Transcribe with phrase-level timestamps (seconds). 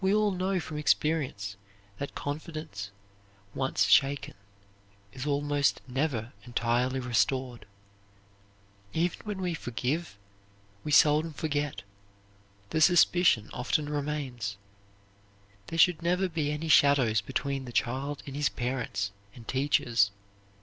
[0.03, 1.57] We all know from experience
[1.99, 2.89] that confidence
[3.53, 4.33] once shaken
[5.13, 7.67] is almost never entirely restored.
[8.93, 10.17] Even when we forgive,
[10.83, 11.83] we seldom forget;
[12.71, 14.57] the suspicion often remains.
[15.67, 20.09] There should never be any shadows between the child and his parents and teachers.